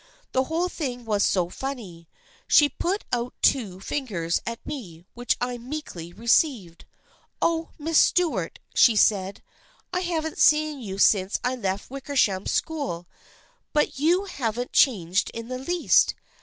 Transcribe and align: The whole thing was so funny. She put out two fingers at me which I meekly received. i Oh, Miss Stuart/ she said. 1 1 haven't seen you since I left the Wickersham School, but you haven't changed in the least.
The 0.31 0.45
whole 0.45 0.67
thing 0.67 1.05
was 1.05 1.23
so 1.23 1.49
funny. 1.51 2.09
She 2.47 2.67
put 2.69 3.05
out 3.13 3.35
two 3.43 3.79
fingers 3.79 4.41
at 4.47 4.65
me 4.65 5.05
which 5.13 5.37
I 5.39 5.59
meekly 5.59 6.11
received. 6.11 6.85
i 6.89 7.05
Oh, 7.43 7.69
Miss 7.77 7.99
Stuart/ 7.99 8.57
she 8.73 8.95
said. 8.95 9.43
1 9.91 10.01
1 10.01 10.11
haven't 10.11 10.39
seen 10.39 10.79
you 10.79 10.97
since 10.97 11.39
I 11.43 11.55
left 11.55 11.89
the 11.89 11.93
Wickersham 11.93 12.47
School, 12.47 13.07
but 13.73 13.99
you 13.99 14.25
haven't 14.25 14.73
changed 14.73 15.29
in 15.35 15.49
the 15.49 15.59
least. 15.59 16.15